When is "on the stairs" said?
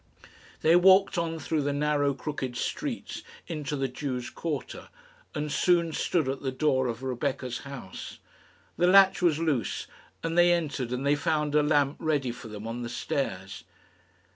12.65-13.63